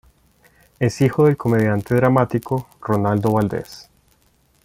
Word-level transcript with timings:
Es 0.79 0.99
hijo 1.01 1.25
del 1.25 1.37
comediante 1.37 1.93
dramático, 1.93 2.67
Ronaldo 2.81 3.33
Valdez. 3.33 3.87